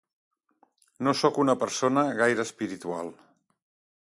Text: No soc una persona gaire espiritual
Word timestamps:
No 1.07 1.13
soc 1.19 1.37
una 1.45 1.57
persona 1.65 2.07
gaire 2.23 2.47
espiritual 2.49 3.13